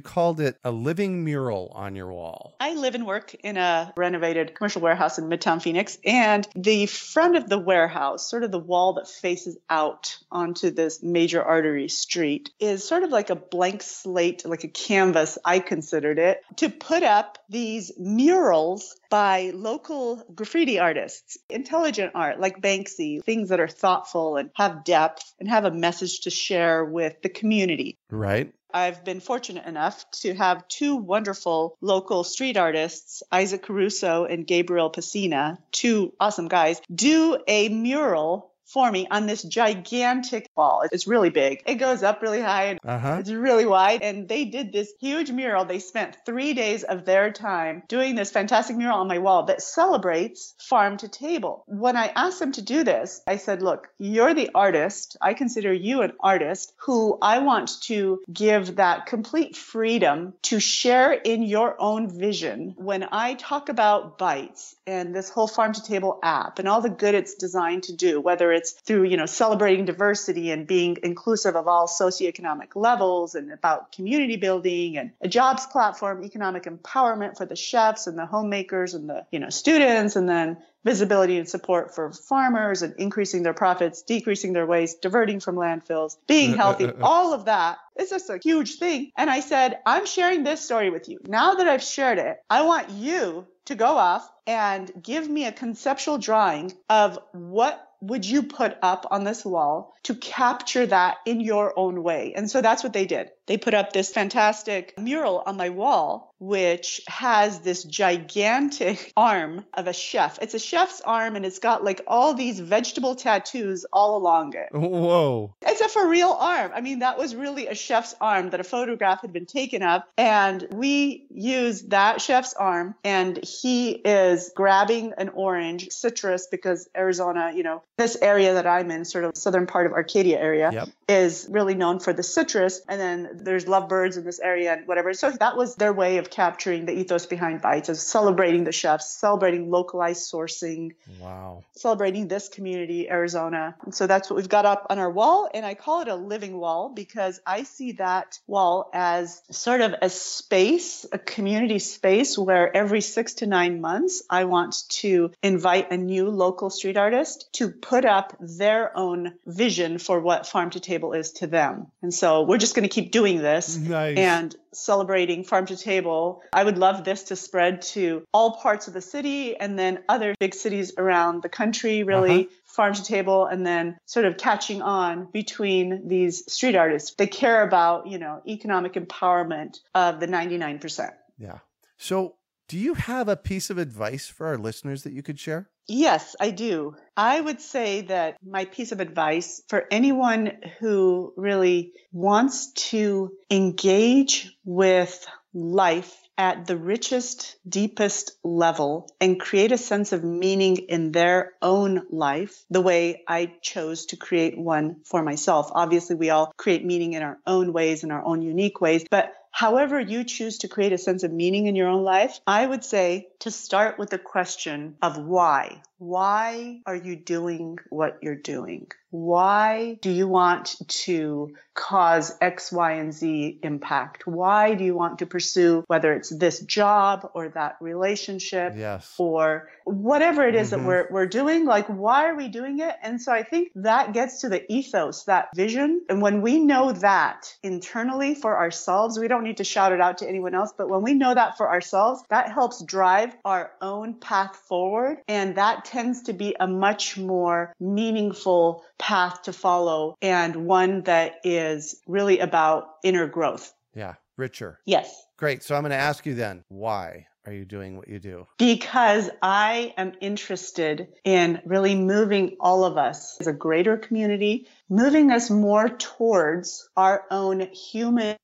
called 0.00 0.40
it 0.40 0.56
a 0.64 0.70
living 0.70 1.24
mural 1.24 1.72
on 1.74 1.96
your 1.96 2.12
wall. 2.12 2.56
I 2.60 2.74
live 2.74 2.94
and 2.94 3.06
work 3.06 3.34
in 3.34 3.56
a 3.56 3.92
renovated 3.96 4.54
commercial 4.54 4.82
warehouse 4.82 5.18
in 5.18 5.28
Midtown 5.28 5.62
Phoenix, 5.62 5.98
and 6.04 6.46
the 6.54 6.86
front 6.86 7.36
of 7.36 7.48
the 7.48 7.58
warehouse, 7.58 8.28
sort 8.28 8.44
of 8.44 8.50
the 8.50 8.58
wall 8.58 8.94
that 8.94 9.08
faces 9.08 9.56
out 9.68 10.18
onto 10.30 10.70
this 10.70 11.02
major 11.02 11.42
artery 11.42 11.88
street, 11.88 12.50
is 12.60 12.86
sort 12.86 13.02
of 13.02 13.10
like 13.10 13.30
a 13.30 13.36
blank 13.36 13.82
slate, 13.82 14.44
like 14.46 14.64
a 14.64 14.68
canvas, 14.68 15.38
I 15.44 15.58
considered 15.58 16.18
it, 16.18 16.42
to 16.56 16.68
put 16.68 17.02
up 17.02 17.38
these 17.48 17.92
murals 17.98 18.96
by 19.10 19.50
local 19.54 20.24
graffiti 20.34 20.78
artists, 20.78 21.38
intelligent 21.48 22.12
art 22.14 22.38
like 22.38 22.60
Banksy, 22.60 23.22
things 23.24 23.48
that 23.48 23.58
are 23.58 23.68
thoughtful 23.90 24.36
and 24.36 24.50
have 24.54 24.84
depth 24.84 25.34
and 25.40 25.48
have 25.48 25.64
a 25.64 25.70
message 25.70 26.20
to 26.20 26.30
share 26.30 26.84
with 26.84 27.20
the 27.22 27.28
community. 27.28 27.98
Right. 28.10 28.52
I've 28.72 29.04
been 29.04 29.18
fortunate 29.18 29.66
enough 29.66 30.08
to 30.22 30.32
have 30.34 30.68
two 30.68 30.94
wonderful 30.94 31.76
local 31.80 32.22
street 32.22 32.56
artists, 32.56 33.24
Isaac 33.32 33.64
Caruso 33.64 34.26
and 34.26 34.46
Gabriel 34.46 34.90
Pacina, 34.90 35.58
two 35.72 36.12
awesome 36.20 36.46
guys, 36.46 36.80
do 36.94 37.36
a 37.48 37.68
mural 37.68 38.52
for 38.64 38.92
me 38.92 39.08
on 39.10 39.26
this 39.26 39.42
gigantic 39.42 40.46
wall. 40.60 40.82
It's 40.96 41.06
really 41.14 41.30
big. 41.30 41.62
It 41.66 41.76
goes 41.86 42.02
up 42.02 42.20
really 42.22 42.42
high 42.52 42.66
and 42.70 42.80
Uh 42.84 42.98
huh. 43.04 43.16
it's 43.20 43.30
really 43.48 43.66
wide. 43.66 44.02
And 44.02 44.28
they 44.28 44.44
did 44.56 44.72
this 44.72 44.92
huge 45.00 45.30
mural. 45.40 45.64
They 45.64 45.78
spent 45.92 46.18
three 46.26 46.52
days 46.62 46.82
of 46.94 47.04
their 47.10 47.26
time 47.32 47.82
doing 47.88 48.14
this 48.14 48.30
fantastic 48.38 48.76
mural 48.76 48.98
on 49.02 49.08
my 49.14 49.18
wall 49.26 49.44
that 49.46 49.62
celebrates 49.62 50.54
farm 50.58 50.96
to 50.98 51.08
table. 51.08 51.64
When 51.66 51.96
I 51.96 52.12
asked 52.24 52.40
them 52.40 52.52
to 52.52 52.62
do 52.74 52.84
this, 52.84 53.22
I 53.26 53.36
said, 53.36 53.62
look, 53.62 53.88
you're 53.98 54.34
the 54.34 54.50
artist. 54.54 55.16
I 55.30 55.34
consider 55.34 55.72
you 55.72 56.02
an 56.02 56.12
artist 56.32 56.72
who 56.86 57.18
I 57.34 57.38
want 57.50 57.70
to 57.90 58.20
give 58.32 58.76
that 58.76 59.06
complete 59.06 59.56
freedom 59.56 60.34
to 60.50 60.60
share 60.60 61.12
in 61.12 61.42
your 61.42 61.76
own 61.78 62.08
vision. 62.26 62.74
When 62.76 63.06
I 63.10 63.34
talk 63.34 63.68
about 63.68 64.18
bites 64.18 64.74
and 64.86 65.14
this 65.14 65.30
whole 65.30 65.48
farm 65.48 65.72
to 65.72 65.82
table 65.82 66.18
app 66.22 66.58
and 66.58 66.68
all 66.68 66.80
the 66.82 66.96
good 67.04 67.14
it's 67.14 67.34
designed 67.34 67.84
to 67.84 67.94
do, 67.96 68.20
whether 68.20 68.52
it's 68.52 68.72
through, 68.72 69.04
you 69.04 69.16
know, 69.16 69.26
celebrating 69.26 69.84
diversity 69.86 70.49
and 70.50 70.66
being 70.66 70.98
inclusive 71.02 71.56
of 71.56 71.68
all 71.68 71.86
socioeconomic 71.86 72.74
levels 72.74 73.34
and 73.34 73.52
about 73.52 73.92
community 73.92 74.36
building 74.36 74.96
and 74.96 75.12
a 75.20 75.28
jobs 75.28 75.66
platform, 75.66 76.24
economic 76.24 76.64
empowerment 76.64 77.36
for 77.36 77.46
the 77.46 77.56
chefs 77.56 78.06
and 78.06 78.18
the 78.18 78.26
homemakers 78.26 78.94
and 78.94 79.08
the, 79.08 79.26
you 79.30 79.38
know, 79.38 79.50
students 79.50 80.16
and 80.16 80.28
then 80.28 80.56
visibility 80.84 81.38
and 81.38 81.48
support 81.48 81.94
for 81.94 82.10
farmers 82.12 82.82
and 82.82 82.94
increasing 82.96 83.42
their 83.42 83.52
profits, 83.52 84.02
decreasing 84.02 84.52
their 84.52 84.66
waste, 84.66 85.02
diverting 85.02 85.40
from 85.40 85.56
landfills, 85.56 86.16
being 86.26 86.52
uh, 86.52 86.54
uh, 86.54 86.56
healthy, 86.56 86.84
uh, 86.86 86.92
all 87.02 87.34
of 87.34 87.44
that. 87.46 87.78
It's 87.96 88.10
just 88.10 88.30
a 88.30 88.38
huge 88.38 88.76
thing. 88.76 89.12
And 89.16 89.28
I 89.28 89.40
said, 89.40 89.78
I'm 89.84 90.06
sharing 90.06 90.42
this 90.42 90.62
story 90.62 90.90
with 90.90 91.08
you. 91.08 91.18
Now 91.26 91.54
that 91.54 91.68
I've 91.68 91.82
shared 91.82 92.18
it, 92.18 92.38
I 92.48 92.62
want 92.62 92.90
you 92.90 93.46
to 93.66 93.74
go 93.74 93.86
off 93.86 94.30
and 94.46 94.90
give 95.02 95.28
me 95.28 95.44
a 95.46 95.52
conceptual 95.52 96.18
drawing 96.18 96.72
of 96.88 97.18
what 97.32 97.89
would 98.00 98.24
you 98.24 98.42
put 98.42 98.76
up 98.82 99.06
on 99.10 99.24
this 99.24 99.44
wall 99.44 99.94
to 100.04 100.14
capture 100.14 100.86
that 100.86 101.18
in 101.26 101.40
your 101.40 101.78
own 101.78 102.02
way? 102.02 102.32
And 102.34 102.50
so 102.50 102.60
that's 102.62 102.82
what 102.82 102.92
they 102.92 103.06
did. 103.06 103.30
They 103.50 103.58
put 103.58 103.74
up 103.74 103.92
this 103.92 104.12
fantastic 104.12 104.96
mural 104.96 105.42
on 105.44 105.56
my 105.56 105.70
wall, 105.70 106.36
which 106.38 107.00
has 107.08 107.58
this 107.58 107.82
gigantic 107.82 109.12
arm 109.16 109.64
of 109.74 109.88
a 109.88 109.92
chef. 109.92 110.38
It's 110.40 110.54
a 110.54 110.58
chef's 110.60 111.00
arm 111.00 111.34
and 111.34 111.44
it's 111.44 111.58
got 111.58 111.82
like 111.82 112.00
all 112.06 112.32
these 112.32 112.60
vegetable 112.60 113.16
tattoos 113.16 113.84
all 113.92 114.16
along 114.16 114.54
it. 114.54 114.68
Whoa. 114.70 115.52
It's 115.62 115.80
a 115.80 115.88
for 115.88 116.08
real 116.08 116.30
arm. 116.30 116.70
I 116.72 116.80
mean, 116.80 117.00
that 117.00 117.18
was 117.18 117.34
really 117.34 117.66
a 117.66 117.74
chef's 117.74 118.14
arm 118.20 118.50
that 118.50 118.60
a 118.60 118.64
photograph 118.64 119.22
had 119.22 119.32
been 119.32 119.46
taken 119.46 119.82
of. 119.82 120.02
And 120.16 120.68
we 120.70 121.26
used 121.34 121.90
that 121.90 122.20
chef's 122.20 122.54
arm, 122.54 122.94
and 123.02 123.44
he 123.44 123.90
is 123.90 124.52
grabbing 124.54 125.14
an 125.18 125.30
orange 125.30 125.90
citrus 125.90 126.46
because 126.46 126.88
Arizona, 126.96 127.52
you 127.52 127.64
know, 127.64 127.82
this 127.98 128.16
area 128.22 128.54
that 128.54 128.66
I'm 128.68 128.92
in, 128.92 129.04
sort 129.04 129.24
of 129.24 129.36
southern 129.36 129.66
part 129.66 129.86
of 129.86 129.92
Arcadia 129.92 130.38
area, 130.38 130.70
Yep. 130.72 130.88
is 131.08 131.48
really 131.50 131.74
known 131.74 131.98
for 131.98 132.12
the 132.12 132.22
citrus. 132.22 132.80
And 132.88 133.00
then 133.00 133.39
there's 133.44 133.66
lovebirds 133.68 134.16
in 134.16 134.24
this 134.24 134.38
area 134.40 134.72
and 134.72 134.86
whatever. 134.86 135.12
So 135.14 135.30
that 135.30 135.56
was 135.56 135.76
their 135.76 135.92
way 135.92 136.18
of 136.18 136.30
capturing 136.30 136.86
the 136.86 136.92
ethos 136.92 137.26
behind 137.26 137.60
bites, 137.60 137.88
of 137.88 137.96
celebrating 137.98 138.64
the 138.64 138.72
chefs, 138.72 139.10
celebrating 139.10 139.70
localized 139.70 140.30
sourcing, 140.32 140.92
Wow. 141.20 141.64
celebrating 141.76 142.28
this 142.28 142.48
community, 142.48 143.10
Arizona. 143.10 143.74
And 143.84 143.94
so 143.94 144.06
that's 144.06 144.30
what 144.30 144.36
we've 144.36 144.48
got 144.48 144.66
up 144.66 144.86
on 144.90 144.98
our 144.98 145.10
wall. 145.10 145.48
And 145.52 145.64
I 145.66 145.74
call 145.74 146.00
it 146.02 146.08
a 146.08 146.14
living 146.14 146.58
wall 146.58 146.88
because 146.88 147.40
I 147.46 147.64
see 147.64 147.92
that 147.92 148.38
wall 148.46 148.90
as 148.92 149.42
sort 149.50 149.80
of 149.80 149.94
a 150.02 150.08
space, 150.08 151.06
a 151.12 151.18
community 151.18 151.78
space 151.78 152.36
where 152.38 152.74
every 152.76 153.00
six 153.00 153.34
to 153.34 153.46
nine 153.46 153.80
months, 153.80 154.22
I 154.30 154.44
want 154.44 154.88
to 155.00 155.30
invite 155.42 155.90
a 155.90 155.96
new 155.96 156.28
local 156.30 156.70
street 156.70 156.96
artist 156.96 157.48
to 157.54 157.70
put 157.70 158.04
up 158.04 158.36
their 158.40 158.96
own 158.96 159.34
vision 159.46 159.98
for 159.98 160.20
what 160.20 160.46
farm 160.46 160.70
to 160.70 160.80
table 160.80 161.12
is 161.12 161.32
to 161.32 161.46
them. 161.46 161.86
And 162.02 162.12
so 162.12 162.42
we're 162.42 162.58
just 162.58 162.74
going 162.74 162.88
to 162.88 162.94
keep 162.94 163.12
doing 163.12 163.19
this 163.24 163.76
Nice. 163.76 164.16
and 164.18 164.56
celebrating 164.72 165.44
farm 165.44 165.66
to 165.66 165.76
table. 165.76 166.42
I 166.52 166.64
would 166.64 166.78
love 166.78 167.04
this 167.04 167.24
to 167.24 167.36
spread 167.36 167.82
to 167.82 168.22
all 168.32 168.56
parts 168.56 168.88
of 168.88 168.94
the 168.94 169.00
city 169.00 169.56
and 169.56 169.78
then 169.78 170.02
other 170.08 170.34
big 170.40 170.54
cities 170.54 170.92
around 170.98 171.42
the 171.42 171.48
country, 171.48 172.02
really. 172.02 172.40
Uh-huh. 172.46 172.54
Farm 172.66 172.94
to 172.94 173.02
table, 173.02 173.46
and 173.46 173.66
then 173.66 173.98
sort 174.06 174.26
of 174.26 174.36
catching 174.36 174.80
on 174.80 175.26
between 175.32 176.06
these 176.06 176.50
street 176.52 176.76
artists. 176.76 177.14
They 177.18 177.26
care 177.26 177.62
about, 177.66 178.06
you 178.06 178.16
know, 178.18 178.42
economic 178.46 178.92
empowerment 178.94 179.80
of 179.94 180.20
the 180.20 180.26
99%. 180.28 181.10
yeah. 181.36 181.58
So, 181.98 182.36
do 182.68 182.78
you 182.78 182.94
have 182.94 183.26
a 183.28 183.36
piece 183.36 183.70
of 183.70 183.76
advice 183.78 184.28
for 184.28 184.46
our 184.46 184.56
listeners 184.56 185.02
that 185.02 185.12
you 185.12 185.22
could 185.22 185.40
share? 185.40 185.68
Yes, 185.92 186.36
I 186.38 186.50
do. 186.52 186.94
I 187.16 187.40
would 187.40 187.60
say 187.60 188.02
that 188.02 188.36
my 188.46 188.66
piece 188.66 188.92
of 188.92 189.00
advice 189.00 189.60
for 189.68 189.86
anyone 189.90 190.52
who 190.78 191.32
really 191.36 191.94
wants 192.12 192.70
to 192.90 193.32
engage 193.50 194.56
with 194.64 195.26
life 195.52 196.16
at 196.38 196.64
the 196.66 196.76
richest, 196.76 197.56
deepest 197.68 198.38
level 198.44 199.12
and 199.20 199.40
create 199.40 199.72
a 199.72 199.78
sense 199.78 200.12
of 200.12 200.22
meaning 200.22 200.76
in 200.76 201.10
their 201.10 201.54
own 201.60 202.06
life, 202.08 202.64
the 202.70 202.80
way 202.80 203.24
I 203.26 203.52
chose 203.60 204.06
to 204.06 204.16
create 204.16 204.56
one 204.56 205.00
for 205.04 205.24
myself. 205.24 205.72
Obviously, 205.72 206.14
we 206.14 206.30
all 206.30 206.52
create 206.56 206.84
meaning 206.84 207.14
in 207.14 207.24
our 207.24 207.38
own 207.48 207.72
ways, 207.72 208.04
in 208.04 208.12
our 208.12 208.24
own 208.24 208.42
unique 208.42 208.80
ways, 208.80 209.04
but 209.10 209.32
however 209.50 210.00
you 210.00 210.24
choose 210.24 210.58
to 210.58 210.68
create 210.68 210.92
a 210.92 210.98
sense 210.98 211.22
of 211.22 211.32
meaning 211.32 211.66
in 211.66 211.76
your 211.76 211.88
own 211.88 212.04
life, 212.04 212.40
I 212.46 212.66
would 212.66 212.84
say 212.84 213.28
to 213.40 213.50
start 213.50 213.98
with 213.98 214.10
the 214.10 214.18
question 214.18 214.96
of 215.02 215.18
why. 215.18 215.82
Why 216.00 216.80
are 216.86 216.96
you 216.96 217.14
doing 217.14 217.78
what 217.90 218.20
you're 218.22 218.34
doing? 218.34 218.90
Why 219.10 219.98
do 220.00 220.10
you 220.10 220.28
want 220.28 220.76
to 220.88 221.52
cause 221.74 222.36
X, 222.40 222.72
Y, 222.72 222.92
and 222.92 223.12
Z 223.12 223.58
impact? 223.62 224.26
Why 224.26 224.74
do 224.74 224.84
you 224.84 224.94
want 224.94 225.18
to 225.18 225.26
pursue 225.26 225.84
whether 225.88 226.14
it's 226.14 226.30
this 226.30 226.60
job 226.60 227.28
or 227.34 227.48
that 227.50 227.76
relationship 227.80 228.74
yes. 228.76 229.12
or 229.18 229.68
whatever 229.84 230.46
it 230.46 230.54
is 230.54 230.70
mm-hmm. 230.70 230.82
that 230.82 230.86
we're, 230.86 231.08
we're 231.10 231.26
doing? 231.26 231.66
Like, 231.66 231.86
why 231.88 232.28
are 232.28 232.36
we 232.36 232.48
doing 232.48 232.78
it? 232.78 232.94
And 233.02 233.20
so 233.20 233.32
I 233.32 233.42
think 233.42 233.72
that 233.74 234.14
gets 234.14 234.42
to 234.42 234.48
the 234.48 234.70
ethos, 234.72 235.24
that 235.24 235.48
vision. 235.54 236.02
And 236.08 236.22
when 236.22 236.40
we 236.40 236.60
know 236.60 236.92
that 236.92 237.52
internally 237.62 238.34
for 238.34 238.56
ourselves, 238.56 239.18
we 239.18 239.28
don't 239.28 239.44
need 239.44 239.58
to 239.58 239.64
shout 239.64 239.92
it 239.92 240.00
out 240.00 240.18
to 240.18 240.28
anyone 240.28 240.54
else, 240.54 240.72
but 240.78 240.88
when 240.88 241.02
we 241.02 241.14
know 241.14 241.34
that 241.34 241.56
for 241.56 241.68
ourselves, 241.68 242.22
that 242.30 242.52
helps 242.52 242.82
drive 242.84 243.34
our 243.44 243.72
own 243.82 244.14
path 244.14 244.54
forward. 244.68 245.18
And 245.26 245.56
that 245.56 245.84
tends 245.90 246.22
to 246.22 246.32
be 246.32 246.54
a 246.58 246.66
much 246.66 247.18
more 247.18 247.74
meaningful 247.80 248.84
path 248.98 249.42
to 249.42 249.52
follow 249.52 250.16
and 250.22 250.54
one 250.66 251.02
that 251.02 251.40
is 251.42 252.00
really 252.06 252.38
about 252.38 252.90
inner 253.02 253.26
growth. 253.26 253.74
Yeah, 253.94 254.14
richer. 254.36 254.78
Yes. 254.86 255.26
Great. 255.36 255.64
So 255.64 255.74
I'm 255.74 255.82
going 255.82 255.90
to 255.90 255.96
ask 255.96 256.24
you 256.26 256.34
then, 256.34 256.64
why? 256.68 257.26
are 257.46 257.52
you 257.52 257.64
doing 257.64 257.96
what 257.96 258.06
you 258.06 258.18
do? 258.18 258.46
Because 258.58 259.30
I 259.42 259.94
am 259.96 260.12
interested 260.20 261.08
in 261.24 261.60
really 261.64 261.94
moving 261.94 262.56
all 262.60 262.84
of 262.84 262.98
us 262.98 263.38
as 263.40 263.46
a 263.46 263.52
greater 263.52 263.96
community, 263.96 264.68
moving 264.88 265.30
us 265.30 265.50
more 265.50 265.88
towards 265.88 266.88
our 266.96 267.24
own 267.30 267.60
human 267.72 268.36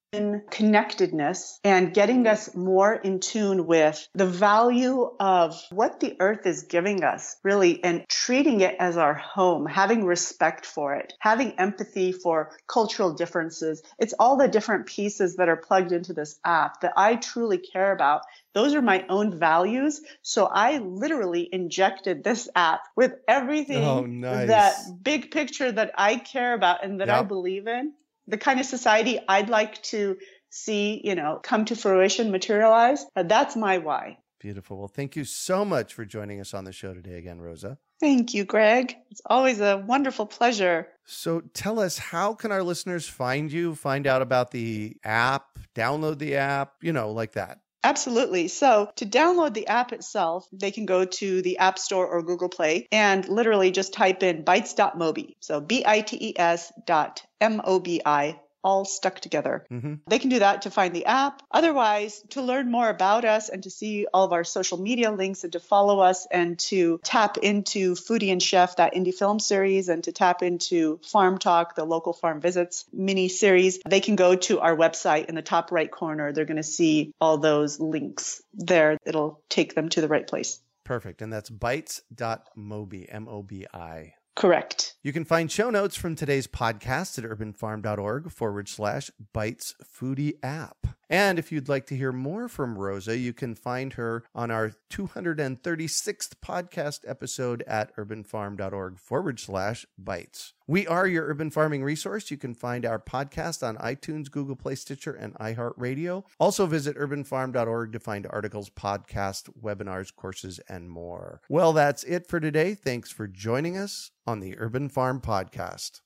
connectedness 0.51 1.59
and 1.64 1.92
getting 1.92 2.27
us 2.27 2.55
more 2.55 2.95
in 2.95 3.21
tune 3.21 3.66
with 3.66 4.09
the 4.14 4.27
value 4.27 5.11
of 5.21 5.61
what 5.71 6.01
the 6.01 6.16
earth 6.21 6.47
is 6.47 6.64
giving 6.64 7.05
us, 7.05 7.37
really, 7.42 7.83
and 7.83 8.09
treating 8.09 8.61
it 8.61 8.77
as 8.79 8.97
our 8.97 9.14
home, 9.14 9.66
having 9.66 10.05
respect 10.05 10.64
for 10.64 10.95
it, 10.95 11.12
having 11.21 11.59
empathy 11.59 12.12
for 12.12 12.57
cultural 12.66 13.12
differences. 13.14 13.83
It's 13.99 14.14
all 14.19 14.37
the 14.37 14.49
different 14.49 14.87
pieces 14.87 15.37
that 15.37 15.49
are 15.49 15.57
plugged 15.57 15.92
into 15.92 16.12
this 16.12 16.38
app 16.45 16.81
that 16.81 16.92
I 16.97 17.16
truly 17.16 17.59
care 17.59 17.92
about. 17.92 18.23
Those 18.55 18.75
are 18.75 18.83
my 18.83 19.05
own 19.09 19.38
values. 19.38 20.01
So 20.23 20.47
I 20.47 20.79
literally 20.79 21.49
injected 21.53 22.25
this 22.25 22.49
app 22.55 22.81
with 22.97 23.14
everything 23.29 23.85
oh, 23.85 24.07
nice. 24.07 24.49
that 24.49 24.75
big 25.03 25.31
picture 25.31 25.71
that 25.71 25.92
I 25.97 26.16
care 26.16 26.55
about 26.55 26.85
and 26.85 27.01
that 27.01 27.09
yep. 27.09 27.19
I 27.19 27.23
believe 27.23 27.66
in 27.66 27.92
the 28.27 28.39
kind 28.39 28.61
of 28.61 28.67
society 28.67 29.19
I'd 29.29 29.49
like 29.49 29.83
to 29.85 30.17
see, 30.51 31.01
you 31.05 31.15
know, 31.15 31.41
come 31.43 31.65
to 31.67 31.77
fruition, 31.77 32.31
materialize. 32.31 33.05
Uh, 33.15 33.23
that's 33.23 33.57
my 33.57 33.79
why. 33.79 34.19
Beautiful. 34.41 34.79
Well, 34.79 34.89
thank 34.89 35.17
you 35.17 35.25
so 35.25 35.65
much 35.65 35.95
for 35.95 36.05
joining 36.05 36.41
us 36.41 36.55
on 36.55 36.65
the 36.65 36.73
show 36.73 36.95
today 36.95 37.19
again, 37.19 37.39
Roza. 37.39 37.79
Thank 37.99 38.35
you, 38.35 38.45
Greg. 38.45 38.95
It's 39.11 39.23
always 39.27 39.61
a 39.61 39.79
wonderful 39.87 40.27
pleasure. 40.27 40.89
So 41.07 41.41
tell 41.55 41.81
us, 41.81 41.97
how 41.99 42.35
can 42.35 42.53
our 42.53 42.62
listeners 42.62 43.09
find 43.09 43.51
you, 43.51 43.75
find 43.75 44.07
out 44.07 44.21
about 44.21 44.51
the 44.51 44.97
app, 45.03 45.59
download 45.75 46.19
the 46.19 46.37
app, 46.37 46.75
you 46.83 46.93
know, 46.93 47.11
like 47.11 47.33
that? 47.33 47.61
Absolutely. 47.87 48.49
So 48.49 48.90
to 48.96 49.07
download 49.07 49.55
the 49.55 49.68
app 49.68 49.92
itself, 49.92 50.49
they 50.53 50.72
can 50.72 50.87
go 50.87 51.05
to 51.05 51.40
the 51.40 51.59
App 51.59 51.79
Store 51.79 52.09
or 52.09 52.20
Google 52.20 52.49
Play 52.49 52.88
and 52.90 53.29
literally 53.29 53.70
just 53.70 53.92
type 53.92 54.25
in 54.25 54.42
bites.mobi. 54.42 55.37
So 55.38 55.61
B 55.61 55.85
I 55.87 56.01
T 56.01 56.18
E 56.20 56.35
S 56.37 56.72
dot 56.85 57.22
M 57.40 57.61
O 57.62 57.79
B 57.79 58.01
I 58.05 58.40
all 58.67 58.85
stuck 58.85 59.21
together. 59.21 59.65
Mm-hmm. 59.71 59.95
They 60.09 60.19
can 60.19 60.29
do 60.29 60.41
that 60.41 60.63
to 60.63 60.73
find 60.73 60.93
the 60.93 61.07
app. 61.07 61.41
Otherwise, 61.53 62.21
to 62.31 62.43
learn 62.43 62.69
more 62.69 62.89
about 62.89 63.25
us 63.25 63.49
and 63.49 63.63
to 63.63 63.71
see 63.71 64.07
all 64.13 64.25
of 64.25 64.33
our 64.33 64.43
social 64.43 64.77
media 64.77 65.13
links 65.13 65.45
and 65.45 65.53
to 65.53 65.61
follow 65.61 66.01
us 66.01 66.27
and 66.31 66.59
to 66.59 66.99
tap 67.05 67.39
into 67.39 67.95
Foodie 67.95 68.33
and 68.33 68.43
Chef, 68.43 68.75
that 68.77 68.95
indie 68.95 69.15
film 69.15 69.39
series, 69.39 69.89
and 69.89 70.03
to 70.05 70.13
tap 70.13 70.43
into 70.43 70.99
Farm 71.05 71.39
Talk, 71.39 71.77
the 71.77 71.85
local 71.85 72.13
farm 72.13 72.41
visits 72.41 72.85
mini 72.93 73.29
series, 73.29 73.79
they 73.89 74.01
can 74.01 74.17
go 74.17 74.35
to 74.35 74.59
our 74.59 74.77
website 74.77 75.27
in 75.27 75.37
the 75.37 75.43
top 75.43 75.71
right 75.71 75.91
corner. 75.91 76.33
They're 76.33 76.45
going 76.45 76.57
to 76.57 76.65
see 76.65 77.13
all 77.21 77.39
those 77.39 77.79
links 77.79 78.43
there. 78.53 78.99
It'll 79.07 79.41
take 79.49 79.77
them 79.77 79.91
to 79.91 80.01
the 80.01 80.09
right 80.09 80.27
place. 80.27 80.59
Perfect. 80.83 81.23
And 81.23 81.33
that's 81.33 81.51
bites.mobi, 81.51 83.07
M 83.09 83.29
O 83.29 83.43
B 83.43 83.67
I. 83.73 84.15
Correct. 84.35 84.96
You 85.07 85.12
can 85.12 85.25
find 85.25 85.49
show 85.49 85.71
notes 85.71 85.95
from 85.95 86.16
today's 86.16 86.49
podcast 86.49 87.16
at 87.16 87.31
urbanfarm.org 87.31 88.33
forward 88.33 88.69
slash 88.69 89.09
bites 89.33 89.77
foodie 89.81 90.33
app. 90.42 90.85
And 91.09 91.38
if 91.38 91.53
you'd 91.53 91.69
like 91.69 91.87
to 91.87 91.97
hear 91.97 92.11
more 92.11 92.49
from 92.49 92.77
Roza, 92.77 93.16
you 93.16 93.33
can 93.33 93.55
find 93.55 93.92
her 93.92 94.25
on 94.35 94.51
our 94.51 94.73
236th 94.90 96.33
podcast 96.45 97.03
episode 97.07 97.62
at 97.69 97.95
urbanfarm.org 97.95 98.99
forward 98.99 99.38
slash 99.38 99.87
bites. 99.97 100.55
We 100.69 100.85
are 100.89 101.07
your 101.07 101.27
urban 101.27 101.51
farming 101.51 101.85
resource. 101.85 102.29
You 102.29 102.37
can 102.37 102.53
find 102.53 102.85
our 102.85 102.99
podcast 102.99 103.65
on 103.65 103.77
iTunes, 103.77 104.29
Google 104.29 104.57
Play, 104.57 104.75
Stitcher, 104.75 105.13
and 105.13 105.33
iHeartRadio. 105.35 106.25
Also 106.41 106.67
visit 106.67 106.97
urbanfarm.org 106.97 107.93
to 107.93 108.01
find 108.01 108.27
articles, 108.31 108.69
podcasts, 108.69 109.49
webinars, 109.63 110.13
courses, 110.13 110.59
and 110.69 110.91
more. 110.91 111.41
Well, 111.49 111.73
that's 111.73 112.03
it 112.03 112.27
for 112.27 112.41
today. 112.41 112.75
Thanks 112.75 113.13
for 113.13 113.29
joining 113.29 113.77
us 113.77 114.11
on 114.27 114.41
the 114.41 114.59
Urban 114.59 114.89
Farm 114.89 115.21
Podcast. 115.21 116.01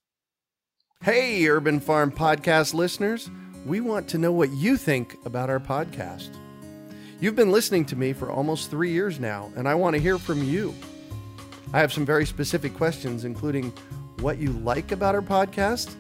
Hey, 1.03 1.49
Urban 1.49 1.81
Farm 1.81 2.13
Podcast 2.13 2.75
listeners. 2.75 3.31
We 3.65 3.81
want 3.81 4.09
to 4.09 4.19
know 4.19 4.33
what 4.33 4.51
you 4.51 4.77
think 4.77 5.17
about 5.25 5.49
our 5.49 5.61
podcast. 5.61 6.37
You've 7.19 7.37
been 7.37 7.51
listening 7.51 7.87
to 7.87 7.97
me 7.97 8.13
for 8.13 8.31
almost 8.31 8.71
three 8.71 8.93
years 8.93 9.19
now, 9.19 9.51
and 9.57 9.67
I 9.67 9.75
want 9.75 9.97
to 9.97 10.03
hear 10.03 10.19
from 10.19 10.45
you. 10.45 10.75
I 11.73 11.79
have 11.79 11.95
some 11.95 12.05
very 12.05 12.27
specific 12.27 12.75
questions, 12.75 13.25
including 13.25 13.73
what 14.21 14.39
you 14.39 14.53
like 14.53 14.93
about 14.93 15.15
our 15.15 15.23
podcast 15.23 15.95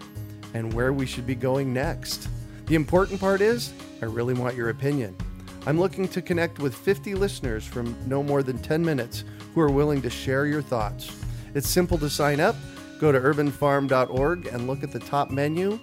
and 0.54 0.72
where 0.72 0.92
we 0.92 1.06
should 1.06 1.26
be 1.26 1.34
going 1.34 1.72
next. 1.72 2.28
The 2.66 2.74
important 2.74 3.20
part 3.20 3.40
is, 3.40 3.72
I 4.02 4.06
really 4.06 4.34
want 4.34 4.56
your 4.56 4.70
opinion. 4.70 5.16
I'm 5.66 5.78
looking 5.78 6.08
to 6.08 6.22
connect 6.22 6.58
with 6.58 6.74
50 6.74 7.14
listeners 7.14 7.64
from 7.64 7.96
no 8.06 8.22
more 8.22 8.42
than 8.42 8.58
10 8.58 8.84
minutes 8.84 9.24
who 9.54 9.60
are 9.60 9.70
willing 9.70 10.00
to 10.02 10.10
share 10.10 10.46
your 10.46 10.62
thoughts. 10.62 11.14
It's 11.54 11.68
simple 11.68 11.98
to 11.98 12.08
sign 12.08 12.40
up 12.40 12.56
Go 13.00 13.10
to 13.10 13.18
urbanfarm.org 13.18 14.46
and 14.48 14.66
look 14.66 14.82
at 14.82 14.92
the 14.92 14.98
top 14.98 15.30
menu. 15.30 15.80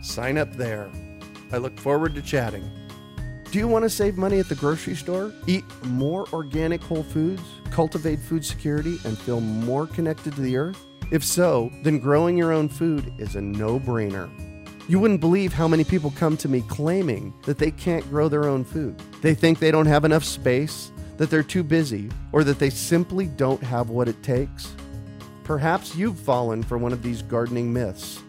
Sign 0.00 0.38
up 0.38 0.50
there. 0.54 0.90
I 1.52 1.58
look 1.58 1.78
forward 1.78 2.14
to 2.14 2.22
chatting. 2.22 2.68
Do 3.50 3.58
you 3.58 3.68
want 3.68 3.82
to 3.82 3.90
save 3.90 4.16
money 4.16 4.38
at 4.38 4.48
the 4.48 4.54
grocery 4.54 4.94
store? 4.94 5.34
Eat 5.46 5.64
more 5.84 6.26
organic 6.32 6.80
whole 6.80 7.02
foods, 7.02 7.42
cultivate 7.70 8.20
food 8.20 8.42
security, 8.42 8.96
and 9.04 9.18
feel 9.18 9.40
more 9.40 9.86
connected 9.86 10.34
to 10.36 10.40
the 10.40 10.56
earth? 10.56 10.82
If 11.10 11.24
so, 11.24 11.72
then 11.82 11.98
growing 11.98 12.36
your 12.36 12.52
own 12.52 12.68
food 12.68 13.12
is 13.18 13.34
a 13.34 13.40
no 13.40 13.80
brainer. 13.80 14.30
You 14.88 15.00
wouldn't 15.00 15.20
believe 15.20 15.52
how 15.52 15.66
many 15.66 15.84
people 15.84 16.12
come 16.16 16.36
to 16.38 16.48
me 16.48 16.62
claiming 16.62 17.34
that 17.46 17.58
they 17.58 17.70
can't 17.72 18.08
grow 18.10 18.28
their 18.28 18.44
own 18.44 18.64
food. 18.64 19.00
They 19.20 19.34
think 19.34 19.58
they 19.58 19.70
don't 19.70 19.86
have 19.86 20.04
enough 20.04 20.24
space, 20.24 20.92
that 21.16 21.28
they're 21.30 21.42
too 21.42 21.62
busy, 21.62 22.10
or 22.32 22.44
that 22.44 22.58
they 22.58 22.70
simply 22.70 23.26
don't 23.26 23.62
have 23.62 23.90
what 23.90 24.08
it 24.08 24.22
takes. 24.22 24.72
Perhaps 25.44 25.96
you've 25.96 26.18
fallen 26.18 26.62
for 26.62 26.78
one 26.78 26.92
of 26.92 27.02
these 27.02 27.22
gardening 27.22 27.72
myths. 27.72 28.22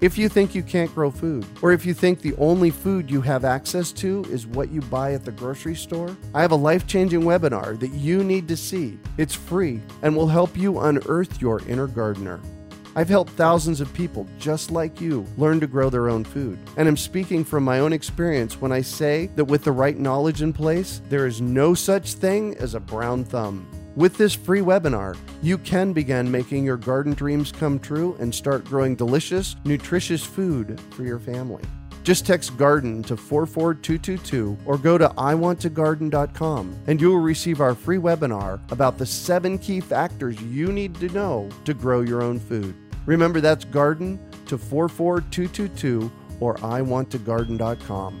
If 0.00 0.18
you 0.18 0.28
think 0.28 0.54
you 0.54 0.62
can't 0.62 0.94
grow 0.94 1.10
food, 1.10 1.46
or 1.62 1.72
if 1.72 1.86
you 1.86 1.94
think 1.94 2.20
the 2.20 2.34
only 2.36 2.70
food 2.70 3.10
you 3.10 3.20
have 3.22 3.44
access 3.44 3.92
to 3.92 4.24
is 4.28 4.46
what 4.46 4.70
you 4.70 4.80
buy 4.82 5.14
at 5.14 5.24
the 5.24 5.32
grocery 5.32 5.76
store, 5.76 6.14
I 6.34 6.42
have 6.42 6.50
a 6.50 6.56
life 6.56 6.86
changing 6.86 7.22
webinar 7.22 7.78
that 7.78 7.92
you 7.92 8.24
need 8.24 8.48
to 8.48 8.56
see. 8.56 8.98
It's 9.18 9.34
free 9.34 9.80
and 10.02 10.16
will 10.16 10.26
help 10.26 10.56
you 10.56 10.80
unearth 10.80 11.40
your 11.40 11.60
inner 11.68 11.86
gardener. 11.86 12.40
I've 12.96 13.08
helped 13.08 13.32
thousands 13.32 13.80
of 13.80 13.92
people 13.94 14.26
just 14.38 14.70
like 14.70 15.00
you 15.00 15.26
learn 15.36 15.58
to 15.60 15.66
grow 15.66 15.90
their 15.90 16.08
own 16.08 16.24
food. 16.24 16.58
And 16.76 16.86
I'm 16.86 16.96
speaking 16.96 17.44
from 17.44 17.64
my 17.64 17.78
own 17.78 17.92
experience 17.92 18.60
when 18.60 18.72
I 18.72 18.82
say 18.82 19.30
that 19.36 19.46
with 19.46 19.64
the 19.64 19.72
right 19.72 19.98
knowledge 19.98 20.42
in 20.42 20.52
place, 20.52 21.02
there 21.08 21.26
is 21.26 21.40
no 21.40 21.74
such 21.74 22.14
thing 22.14 22.56
as 22.58 22.74
a 22.74 22.80
brown 22.80 23.24
thumb. 23.24 23.66
With 23.96 24.16
this 24.16 24.34
free 24.34 24.60
webinar, 24.60 25.16
you 25.40 25.56
can 25.56 25.92
begin 25.92 26.28
making 26.28 26.64
your 26.64 26.76
garden 26.76 27.14
dreams 27.14 27.52
come 27.52 27.78
true 27.78 28.16
and 28.18 28.34
start 28.34 28.64
growing 28.64 28.96
delicious, 28.96 29.54
nutritious 29.64 30.24
food 30.24 30.80
for 30.90 31.04
your 31.04 31.20
family. 31.20 31.62
Just 32.02 32.26
text 32.26 32.56
garden 32.56 33.04
to 33.04 33.16
44222 33.16 34.58
or 34.66 34.78
go 34.78 34.98
to 34.98 35.08
iwanttogarden.com 35.10 36.76
and 36.88 37.00
you 37.00 37.08
will 37.08 37.20
receive 37.20 37.60
our 37.60 37.74
free 37.74 37.96
webinar 37.98 38.60
about 38.72 38.98
the 38.98 39.06
seven 39.06 39.58
key 39.58 39.80
factors 39.80 40.42
you 40.42 40.72
need 40.72 40.96
to 40.96 41.08
know 41.10 41.48
to 41.64 41.72
grow 41.72 42.00
your 42.00 42.20
own 42.20 42.40
food. 42.40 42.74
Remember 43.06 43.40
that's 43.40 43.64
garden 43.64 44.18
to 44.46 44.58
44222 44.58 46.10
or 46.40 46.56
iwanttogarden.com. 46.56 48.20